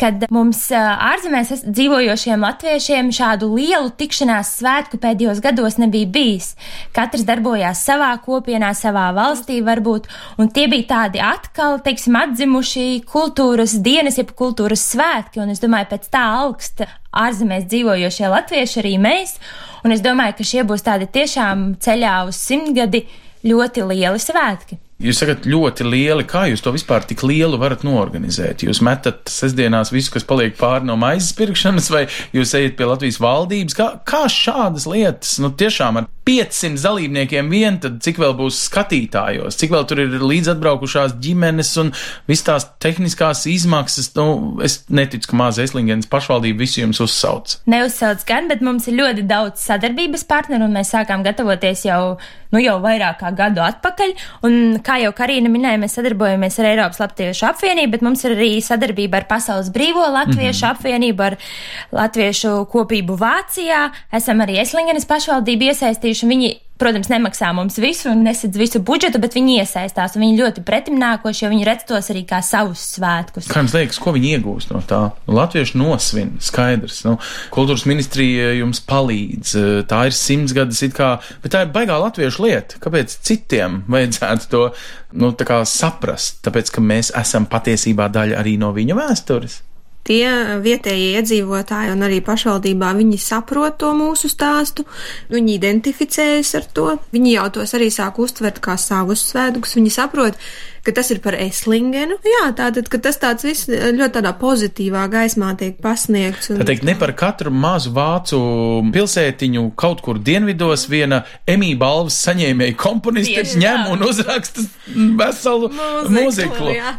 [0.00, 6.54] kad mums ārzemēs dzīvojošiem latviešiem šādu lielu tikšanās svētku pēdējos gados nebija bijis.
[6.96, 10.08] Katrs darbojās savā kopienā, savā valstī varbūt,
[10.40, 15.92] un tie bija tādi atkal, teiksim, atzimuši kultūras dienas, jeb kultūras svētki, un es domāju,
[15.92, 19.36] pēc tā augsta ārzemēs dzīvojošie latvieši arī mēs,
[19.84, 23.04] un es domāju, ka šie būs tādi tiešām ceļā uz simtgadi
[23.44, 24.80] ļoti lieli svētki.
[25.00, 26.26] Jūs sakat, ļoti lieli.
[26.28, 28.66] Kā jūs to vispār tik lielu varat norganizēt?
[28.66, 32.02] Jūs metat sestdienās visu, kas paliek pāri no maizes pirkšanas, vai
[32.36, 33.76] jūs ejat pie Latvijas valdības?
[33.78, 39.56] Kā, kā šādas lietas, nu tiešām ar 500 dalībniekiem vien, tad cik vēl būs skatītājos,
[39.58, 41.90] cik vēl tur ir līdz atbraukušās ģimenes un
[42.30, 44.12] viss tās tehniskās izmaksas.
[44.14, 44.26] Nu,
[44.62, 47.56] es neticu, ka māza Eslingens pašvaldība visu jums uzsauc.
[47.70, 52.14] Neuzsauc gan, bet mums ir ļoti daudz sadarbības partneru un mēs sākām gatavoties jau,
[52.54, 54.14] nu jau vairāk kā gadu atpakaļ.
[54.46, 58.52] Un, kā jau Karina minēja, mēs sadarbojamies ar Eiropas Latviešu apvienību, bet mums ir arī
[58.62, 60.78] sadarbība ar Pasaules Brīvo Latviešu mm -hmm.
[60.78, 61.38] apvienību, ar
[62.02, 63.82] Latviešu kopību Vācijā.
[64.14, 66.19] Esam arī Eslingenes pašvaldību iesaistījuši.
[66.28, 71.44] Viņi protams, nemaksā mums visu un nesadz visu budžetu, bet viņi iesaistās viņi ļoti pretimnākoši,
[71.44, 73.50] jo viņi redz tos arī kā savus svētkus.
[73.50, 75.02] Kā jums liekas, ko viņi iegūst no tā?
[75.30, 77.02] Latvieši nosvin, skaidrs.
[77.06, 77.16] Nu,
[77.54, 79.54] kultūras ministrija jums palīdz,
[79.90, 82.80] tā ir simts gadus it kā, bet tā ir baigā latviešu lieta.
[82.82, 84.66] Kāpēc citiem vajadzētu to
[85.20, 85.34] nu,
[85.68, 86.40] saprast?
[86.46, 89.60] Tāpēc, ka mēs esam patiesībā daļa arī no viņa vēstures.
[90.10, 90.26] Tie
[90.58, 94.82] vietējie iedzīvotāji un arī pašvaldībā viņi saprot to mūsu stāstu,
[95.30, 100.40] viņi identificējas ar to, viņi jau tos arī sāk uztvert kā savus svētkus, viņi saprot,
[100.86, 102.16] ka tas ir par Eslingenu.
[102.26, 106.52] Jā, tātad, ka tas tāds viss ļoti tādā pozitīvā gaismā tiek pasniegts.
[106.52, 106.60] Un...
[106.60, 108.40] Tā teikt, ne par katru mazu vācu
[108.94, 114.64] pilsētiņu kaut kur dienvidos viena Emī balvas saņēmēja komponisti ņem un uzraksta
[115.20, 115.70] veselu
[116.10, 116.72] mūziklu.
[116.76, 116.94] Jā,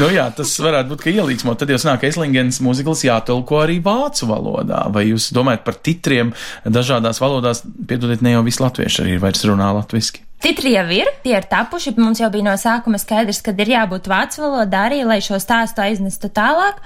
[0.00, 1.56] nu, jā, tas varētu būt, ka ielīdzmo.
[1.60, 4.84] Tad jau snāk Eslingens mūzikls jātulko arī vācu valodā.
[4.94, 7.64] Vai jūs domājat par titriem dažādās valodās?
[7.88, 10.23] Piedodiet, ne jau visi latvieši arī vairs runā latviski.
[10.44, 11.94] Titri jau ir, tie ir tapuši.
[11.96, 15.80] Mums jau bija no sākuma skaidrs, ka ir jābūt vācu valodā arī, lai šo stāstu
[15.80, 16.82] aiznestu tālāk.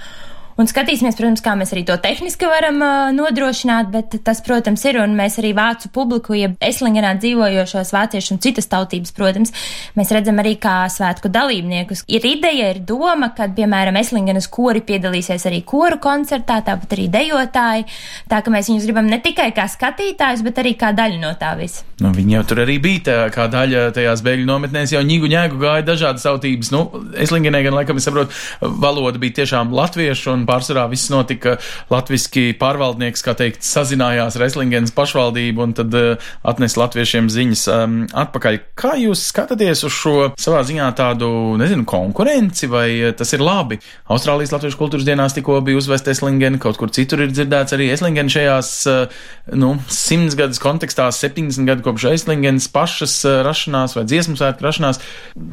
[0.59, 4.97] Un skatīsimies, protams, kā mēs arī to tehniski varam uh, nodrošināt, bet tas, protams, ir,
[4.99, 9.53] un mēs arī vācu publiku, ja Eslingenā dzīvojošos vāciešus un citas tautības, protams,
[9.95, 12.03] mēs redzam arī kā svētku dalībniekus.
[12.11, 17.87] Ir ideja, ir doma, ka, piemēram, Eslingenas kori piedalīsies arī koru koncertā, tāpat arī dejotāji,
[18.27, 21.53] tā ka mēs viņus gribam ne tikai kā skatītājus, bet arī kā daļu no tā
[21.61, 21.87] visa.
[22.03, 25.63] Nu, viņi jau tur arī bija tā, kā daļa tajās bēgļu nometnēs, jau ņigu ņēgu
[25.63, 26.75] gāja dažādas tautības.
[26.75, 26.83] Nu,
[27.15, 31.57] Eslingenē gan, laikam, es saprotu, valoda bija tiešām latviešu un pārsvarā viss notika
[31.91, 37.97] latviski pārvaldnieks, kā teikt, sazinājās ar Eslingenas pašvaldību un tad uh, atnes latviešiem ziņas um,
[38.09, 38.59] atpakaļ.
[38.79, 43.79] Kā jūs skatāties uz šo savā ziņā tādu, nezinu, konkurenci vai uh, tas ir labi?
[44.09, 48.33] Austrālijas Latviešu kultūras dienās tikko bija uzvest Eslingena, kaut kur citur ir dzirdēts arī Eslingena
[48.33, 49.19] šajās, uh,
[49.59, 55.01] nu, simts gadus kontekstā, 70 gadu kopš Eslingenas pašas uh, rašanās vai dziesmu svētku rašanās,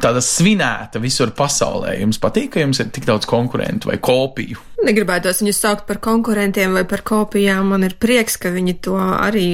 [0.03, 1.97] tāda svinēta visur pasaulē.
[2.01, 4.63] Jums patīk, ka jums ir tik daudz konkurentu vai kopiju?
[4.87, 7.73] Negribētos viņus saukt par konkurentiem vai par kopijām.
[7.73, 9.49] Man ir prieks, ka viņi to arī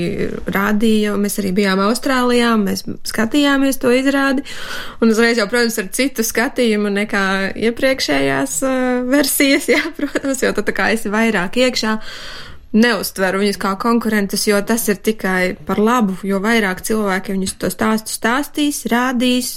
[0.44, 1.14] rādīja.
[1.20, 4.44] Mēs arī bijām Austrālijā, mēs skatījāmies to izrādi.
[5.00, 7.24] Un uzreiz jau, protams, ar citu skatījumu nekā
[7.70, 11.98] iepriekšējās uh, versijas, jā, protams, jo tad tā kā esi vairāk iekšā.
[12.72, 17.68] Neuztveru viņus kā konkurentus, jo tas ir tikai par labu, jo vairāk cilvēki viņus to
[17.72, 19.50] stāstu stāstīs, rādīs,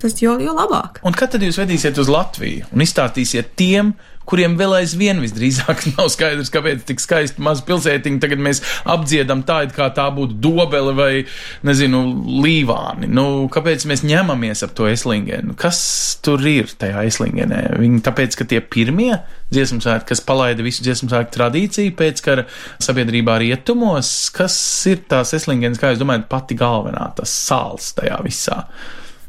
[0.00, 1.02] tas jo, jo labāk.
[1.04, 3.92] Un kad tad jūs vedīsiet uz Latviju un izstāstīsiet tiem,
[4.28, 9.62] kuriem vēl aizvien visdrīzāk nav skaidrs, kāpēc tik skaisti maz pilsētiņi tagad mēs apdziedam tā,
[9.66, 11.10] it kā tā būtu dobele vai,
[11.66, 12.02] nezinu,
[12.44, 13.10] līvāni.
[13.10, 15.56] Nu, kāpēc mēs ņemamies ap to eslingenu?
[15.58, 15.80] Kas
[16.24, 17.62] tur ir tajā eslingenē?
[17.80, 19.12] Viņi tāpēc, ka tie pirmie
[19.54, 22.46] dziesmu svētki, kas palaida visu dziesmu svētku tradīciju pēc kara
[22.82, 24.56] sabiedrībā rietumos, kas
[24.90, 28.64] ir tās eslingenes, kā jūs domājat, pati galvenā, tas sāls tajā visā?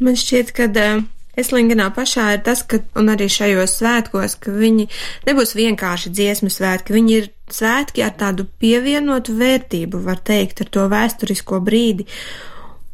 [0.01, 1.05] Man šķiet, ka uh,
[1.37, 4.87] Eslingenā pašā ir tas, ka, un arī šajos svētkos, ka viņi
[5.29, 10.87] nebūs vienkārši dziesmu svētki, viņi ir svētki ar tādu pievienotu vērtību, var teikt, ar to
[10.91, 12.07] vēsturisko brīdi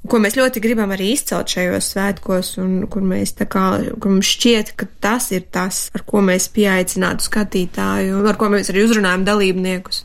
[0.10, 3.68] ko mēs ļoti gribam arī izcelt šajos svētkos, un kur kā,
[4.00, 8.74] kur mums šķiet, ka tas ir tas, ar ko mēs pieaicinātu skatītāju, ar ko mēs
[8.74, 10.04] arī uzrunājam dalībniekus.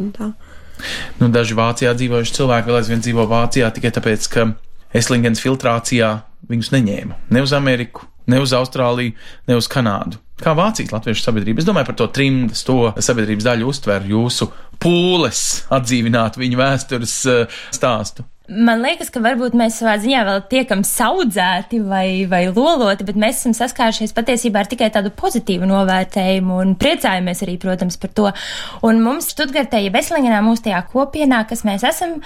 [1.19, 4.47] Nu, daži Vācijā dzīvojuši cilvēki vēl aizvien dzīvo Vācijā tikai tāpēc, ka
[4.95, 6.13] Eslingens filtrācijā
[6.49, 9.17] viņus neņēma ne uz Ameriku, ne uz Austrāliju,
[9.49, 10.21] ne uz Kanādu.
[10.39, 11.63] Kā Vācijas latviešu sabiedrība?
[11.63, 17.63] Es domāju par to trimdas, to sabiedrības daļu uztver jūsu pūles atdzīvināt viņu vēstures uh,
[17.75, 18.27] stāstu.
[18.49, 23.43] Man liekas, ka varbūt mēs savā ziņā vēl tiekam saudzēti vai, vai loloti, bet mēs
[23.43, 28.31] esam saskārušies patiesībā ar tikai tādu pozitīvu novērtējumu un priecājamies arī, protams, par to.
[28.89, 32.23] Un mums Študgartē, ja Beslingenā mūsu tajā kopienā, kas mēs esam,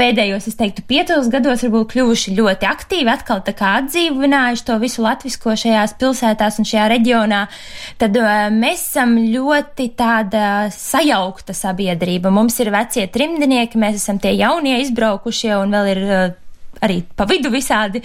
[0.00, 5.04] pēdējos, es teiktu, piecos gados varbūt kļuvuši ļoti aktīvi, atkal tā kā atdzīvinājuši to visu
[5.04, 7.40] latvisko šajās pilsētās un šajā reģionā,
[8.00, 12.32] tad uh, mēs esam ļoti tāda sajaukta sabiedrība.
[12.34, 16.24] Mums ir vecie trimdinieki, mēs esam tie jaunie izbraukušie un vēl ir uh,
[16.84, 18.02] arī pa vidu visādi.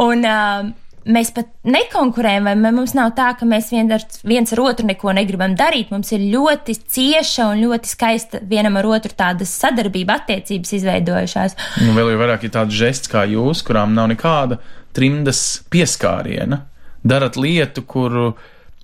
[0.00, 0.72] Un, uh,
[1.04, 5.12] mēs pat nekonkurējam, vai mums nav tā, ka mēs vien ar, viens ar otru neko
[5.16, 5.92] negribam darīt.
[5.92, 11.58] Mums ir ļoti cieša un ļoti skaista vienam ar otru tādas sadarbība attiecības izveidojušās.
[11.84, 14.60] Nu, vēl jau vairāk ir tāds žests kā jūs, kurām nav nekāda
[14.96, 16.64] trimdas pieskāriena.
[17.04, 18.32] Darat lietu, kuru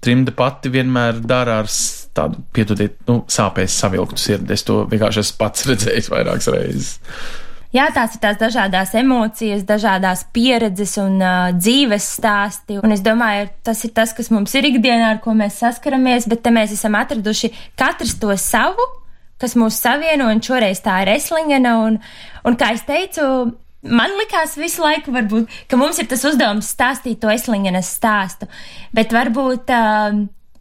[0.05, 1.69] trimda pati vienmēr dara ar
[2.17, 4.57] tādu, piedodiet, nu, sāpēs savilktu sirdi.
[4.57, 6.99] Es to vienkārši esmu pats redzējis vairākas reizes
[7.75, 12.81] jā, tās ir tās dažādas emocijas, dažādas pieredzes un uh, dzīves stāsti.
[12.83, 16.45] Un es domāju, tas ir tas, kas mums ir ikdienā, ar ko mēs saskaramies, bet
[16.45, 18.87] te mēs esam atraduši katrs to savu,
[19.41, 21.79] kas mūs savieno, un šoreiz tā ir Eslingena.
[21.87, 21.99] Un,
[22.45, 23.27] un kā es teicu,
[23.81, 28.45] Man likās visu laiku, varbūt, ka mums ir tas uzdevums stāstīt to Eslingenes stāstu,
[28.93, 30.19] bet varbūt uh,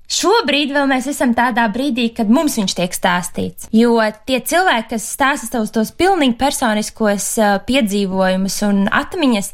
[0.09, 3.67] Šobrīd vēl mēs esam tādā brīdī, kad mums viņš tiek stāstīts.
[3.75, 9.51] Jo tie cilvēki, kas stāsta savus tos pilnīgi personiskos uh, piedzīvojumus un atmiņas,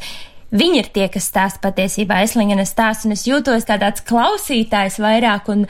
[0.56, 5.52] viņi ir tie, kas stāsta patiesībā Eslingenes stāstu, un es jūtos kā tāds klausītājs vairāk,
[5.52, 5.68] un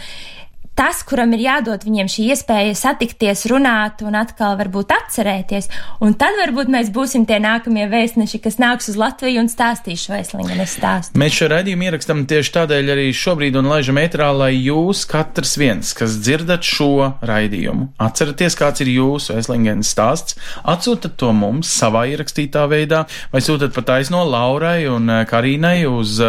[0.75, 5.69] tas, kuram ir jādod viņiem šī iespēja satikties, runāt un atkal varbūt atcerēties.
[6.03, 10.17] Un tad varbūt mēs būsim tie nākamie vēstneši, kas nāks uz Latviju un stāstīs šo
[10.19, 11.17] Eslingenes stāstu.
[11.19, 15.93] Mēs šo raidījumu ierakstām tieši tādēļ arī šobrīd un laižam ētrā, lai jūs katrs viens,
[15.97, 20.35] kas dzirdat šo raidījumu, atceraties, kāds ir jūsu Eslingenes stāsts,
[20.67, 26.19] atsūtat to mums savā ierakstītā veidā vai sūtat pa taisno Laurai un eh, Karīnai uz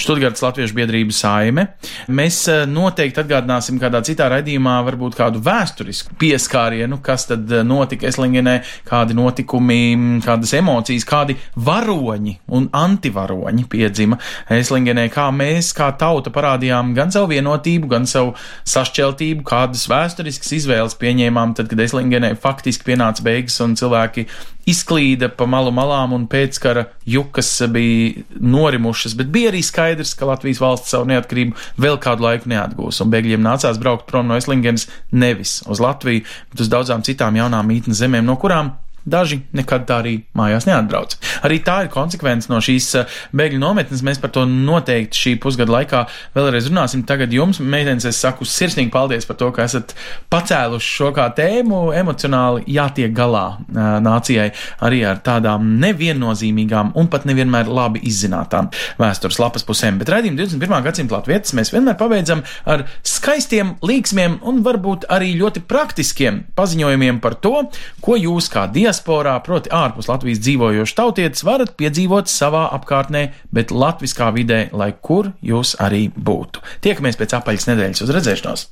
[0.00, 1.66] Študgartas Latviešu biedrības saime.
[2.12, 8.08] Mēs eh, noteikti atgādināsim kādā citā raidījumā varbūt kādu vēsturisku pieskārienu, kas tad eh, notika
[8.10, 8.56] Eslingenē,
[8.88, 14.18] kādi notikumi, kādas emocijas, kādi varoņi un antivaroņi piedzima
[14.54, 18.34] Eslingenē, kā mēs, kā tauta parādījām gan savu vienotību, gan savu
[18.70, 24.26] sašķeltību, kādas vēsturiskas izvēles pieņēmām tad, kad Eslingenē faktiski pienāca beigas un cilvēki
[24.70, 30.62] izklīda pa malu malām un pēckara jukas bija norimušas, bet bija arī skaidrs, ka Latvijas
[30.62, 35.60] valsts savu neatkarību vēl kādu laiku neatgūs, un bēgļiem nācās braukt prom no Eslingenes nevis
[35.70, 40.14] uz Latviju, bet uz daudzām citām jaunām mītnes zemēm, no kurām Daži nekad tā arī
[40.36, 41.16] mājās neatbrauc.
[41.44, 44.00] Arī tā ir konsekvence no šīs eh, bēgļu nometnes.
[44.06, 46.00] Mēs par to noteikti šī pusgada laikā
[46.36, 47.02] vēlreiz runāsim.
[47.04, 49.92] Tagad jums, meitenes, es saku sirsnīgi paldies par to, ka esat
[50.32, 51.82] pacēluši šo kā tēmu.
[52.00, 54.48] Emocionāli jātiek galā eh, nācijai
[54.88, 60.00] arī ar tādām neviennozīmīgām un pat nevienmēr labi izzinātām vēstures lapas pusēm.
[60.00, 60.80] Bet raidījumu 21.
[60.88, 67.36] gadsimta latvietas mēs vienmēr pabeidzam ar skaistiem, līksmiem un varbūt arī ļoti praktiskiem paziņojumiem par
[67.44, 67.66] to,
[68.04, 73.70] ko jūs kā dievs diasporā, proti ārpus Latvijas dzīvojošs tautietis, varat piedzīvot savā apkārtnē, bet
[73.70, 76.62] latviskā vidē, lai kur jūs arī būtu.
[76.80, 78.66] Tiekamies pēc apaļas nedēļas uz redzēšanos!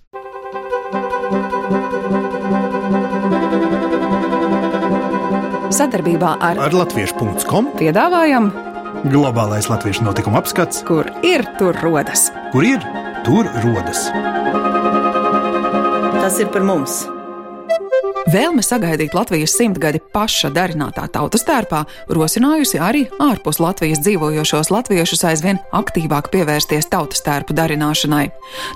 [5.73, 8.53] Sadarbībā ar, ar Latviešu.com piedāvājam
[9.09, 12.29] globālais latviešu notikuma apskats, kur ir tur rodas.
[12.53, 12.85] Kur ir
[13.27, 14.05] tur rodas?
[16.21, 17.03] Tas ir par mums!
[18.31, 21.81] Vēlme sagaidīt Latvijas simtgadi paša darinātā tautas tērpā
[22.15, 28.29] rosinājusi arī ārpus Latvijas dzīvojošos latviešus aizvien aktīvāk pievērsties tautas tērpu darināšanai.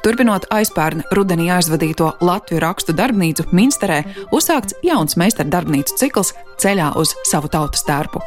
[0.03, 4.01] Turpinot aizpērn rudenī aizvadīto Latviju rakstu darbnīcu Minsterē,
[4.35, 8.25] uzsākts jauns meistardarbnīcu cikls ceļā uz savu tautas tērpu.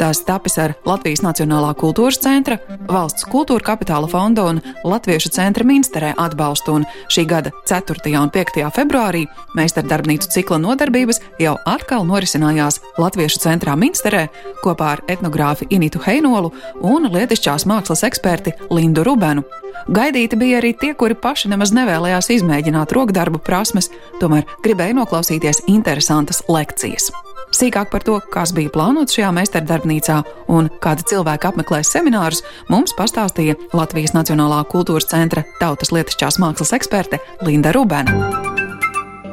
[0.00, 2.58] Tas tapis ar Latvijas Nacionālā kultūras centra,
[2.88, 8.16] Valsts kultūra kapitāla fonda un Latviešu centra Minsterē atbalstu, un šī gada 4.
[8.20, 8.64] un 5.
[8.76, 9.26] februārī
[9.58, 14.26] meistardarbnīcu cikla nodarbības jau atkal norisinājās Latviešu centrā Minsterē
[14.62, 16.52] kopā ar etnogrāfi Initu Heinolu
[16.86, 19.44] un lietišķās mākslas eksperti Lindu Rubenu.
[19.92, 26.44] Gaidīti bija arī tie, kuri paši nemaz nevēlējās izmēģināt rokdarbu prasmes, tomēr gribēja noklausīties interesantas
[26.48, 27.10] lekcijas.
[27.52, 30.22] Sīkāk par to, kas bija plānots šajā meistardarbnīcā
[30.56, 32.40] un kādi cilvēki apmeklēs seminārus,
[32.72, 38.51] mums pastāstīja Latvijas Nacionālā kultūras centra tautas lietišķās mākslas eksperte Linda Rubena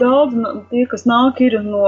[0.02, 0.36] daudz
[0.72, 1.84] tie, kas nāk, ir no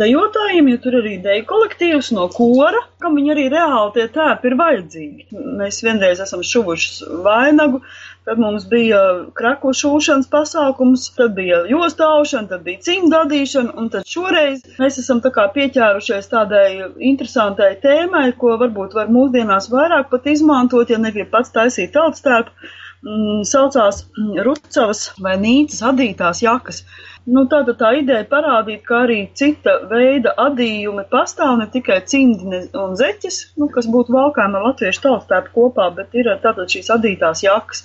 [0.00, 4.58] dejotājiem, jo tur arī deju kolektīvs no kora, kam viņi arī reāli tie tēpi ir
[4.60, 5.42] vajadzīgi.
[5.60, 7.82] Mēs vienreiz esam šuvuši vainagu,
[8.28, 8.98] Tad mums bija
[9.34, 15.32] kraku šūšanas pasākums, tad bija jostāšana, tad bija cimdadīšana, un tad šoreiz mēs esam tā
[15.34, 16.66] kā pieķērušies tādai
[17.10, 22.70] interesantai tēmai, ko varbūt var mūsdienās vairāk pat izmantot, ja negrib pats taisīt tautas tērpu.
[23.00, 24.02] Mm, saucās
[24.44, 26.82] Rucavas vai Nīcas adītās jakas.
[27.30, 32.96] Nu, tāda tā ideja parādīt, ka arī cita veida adījumi pastāv, ne tikai cimdi un
[32.98, 37.84] zeķes, nu, kas būtu valkājumi ar latviešu tautstēpu kopā, bet ir tātad šīs adītās jakas.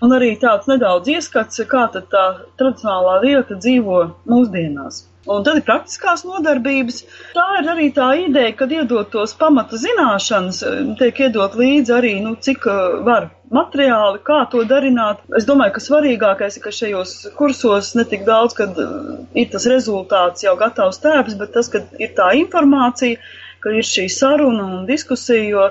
[0.00, 2.24] Un arī tāds nedaudz ieskats, kā tad tā
[2.56, 4.00] tradicionālā lieta dzīvo
[4.32, 5.02] mūsdienās.
[5.28, 7.02] Un tad ir praktiskās nodarbības.
[7.36, 10.62] Tā ir arī tā ideja, kad iedot tos pamata zināšanas,
[11.00, 15.20] tiek iedot līdzi arī, nu, cik uh, var materiāli, kā to darināt.
[15.36, 20.46] Es domāju, ka svarīgākais ir, ka šajos kursos netik daudz, kad uh, ir tas rezultāts
[20.46, 23.20] jau gatavs tēps, bet tas, ka ir tā informācija,
[23.60, 25.66] ka ir šī saruna un diskusija, jo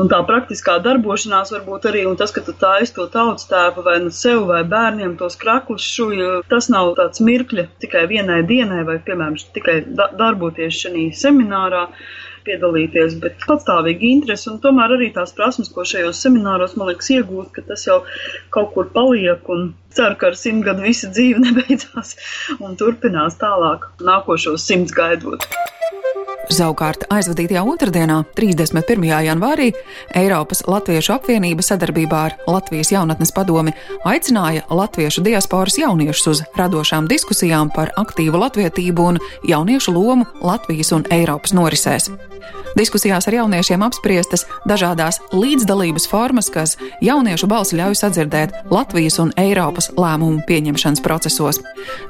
[0.00, 3.98] un tā praktiskā darbošanās varbūt arī, un tas, ka tu taisi to tautas tēpu vai
[4.04, 8.98] nu sev vai bērniem tos kraklus šuju, tas nav tāds mirkļa tikai vienai dienai vai,
[9.06, 11.88] piemēram, tikai da darboties šajā seminārā
[12.44, 17.52] piedalīties, bet patstāvīgi interesi un tomēr arī tās prasmes, ko šajos semināros, man liekas, iegūt,
[17.56, 18.02] ka tas jau
[18.54, 22.16] kaut kur paliek un ceru, ka ar simt gadu visa dzīve nebeidzās
[22.58, 25.48] un turpinās tālāk nākošos simts gaidot.
[26.52, 29.06] Savukārt aizvadītajā otrdienā, 31.
[29.24, 29.70] janvārī,
[30.16, 33.72] Eiropas Latviešu apvienība sadarbībā ar Latvijas jaunatnes padomi
[34.04, 41.08] aicināja latviešu diasporas jauniešus uz radošām diskusijām par aktīvu latvietību un jauniešu lomu Latvijas un
[41.14, 42.12] Eiropas norisēs.
[42.74, 46.74] Diskusijās ar jauniešiem apspriestas dažādas līdzdalības formas, kas
[47.04, 51.60] jauniešu balsi ļauj sadzirdēt Latvijas un Eiropas lēmumu pieņemšanas procesos.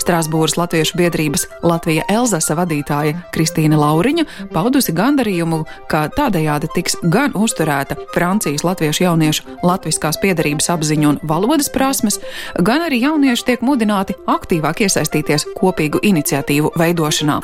[0.00, 7.96] Strasbūras Latviešu biedrības Latvija Elzasa vadītāja Kristīna Lauriņa paudusi gandarījumu, ka tādējādi tiks gan uzturēta
[8.14, 12.20] Francijas latviešu jauniešu latviskās piedarības apziņa un valodas prasmes,
[12.60, 17.40] gan arī jaunieši tiek mudināti aktīvāk iesaistīties kopīgu iniciatīvu veidošanā.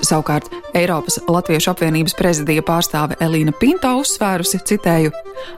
[0.00, 5.12] Savukārt Eiropas Latviešu apvienības prezidija pārstāve Elīna Pinto uzsvērusi, citēju,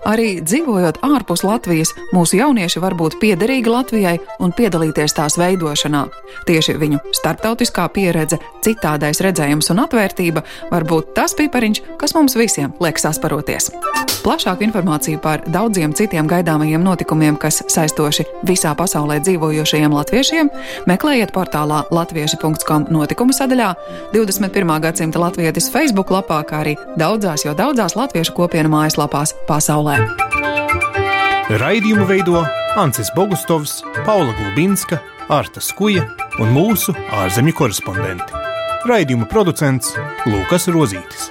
[0.09, 6.07] arī dzīvojot ārpus Latvijas, mūsu jaunieši var būt piederīgi Latvijai un piedalīties tās veidošanā.
[6.49, 12.73] Tieši viņu starptautiskā pieredze, citādais redzējums un atvērtība var būt tas pipariņš, kas mums visiem
[12.83, 13.73] liek sasparoties.
[14.23, 20.51] Plašāku informāciju par daudziem citiem gaidāmajiem notikumiem, kas saistoši visā pasaulē dzīvojošajiem latviešiem,
[20.87, 23.73] meklējiet portālā latvieši.com notikumu sadaļā
[24.15, 24.77] 21.
[24.85, 29.99] gadsimta latvietis Facebook lapā, kā arī daudzās, jo daudzās latviešu kopienu mājaslapās pasaulē.
[31.51, 32.45] Raidījumu veido
[32.79, 36.07] Ancis Bogustovs, Paula Gulbinska, Arta Skuja
[36.39, 36.95] un mūsu
[37.25, 38.43] ārzemju korespondenti.
[38.87, 39.97] Raidījuma producents
[40.27, 41.31] Lukas Rozītis.